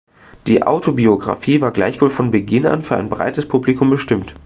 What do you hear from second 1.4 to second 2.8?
war gleichwohl von Beginn